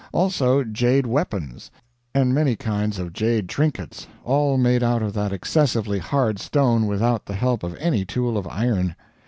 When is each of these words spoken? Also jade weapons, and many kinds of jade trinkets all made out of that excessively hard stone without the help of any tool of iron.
Also 0.13 0.63
jade 0.63 1.05
weapons, 1.05 1.69
and 2.15 2.33
many 2.33 2.55
kinds 2.55 2.97
of 2.97 3.13
jade 3.13 3.47
trinkets 3.47 4.07
all 4.23 4.57
made 4.57 4.81
out 4.81 5.03
of 5.03 5.13
that 5.13 5.31
excessively 5.31 5.99
hard 5.99 6.39
stone 6.39 6.87
without 6.87 7.27
the 7.27 7.35
help 7.35 7.61
of 7.61 7.75
any 7.75 8.03
tool 8.03 8.35
of 8.35 8.47
iron. 8.47 8.95